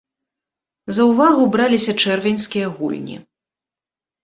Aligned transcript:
За 0.97 1.03
ўвагу 1.09 1.43
браліся 1.57 1.95
чэрвеньскія 2.07 2.73
гульні. 2.81 3.17